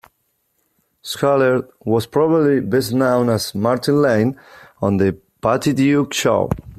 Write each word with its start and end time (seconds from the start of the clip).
Schallert 1.03 1.69
was 1.81 2.07
probably 2.07 2.59
best 2.59 2.91
known 2.91 3.29
as 3.29 3.53
Martin 3.53 4.01
Lane 4.01 4.35
on 4.81 4.97
"The 4.97 5.15
Patty 5.43 5.73
Duke 5.73 6.11
Show". 6.11 6.49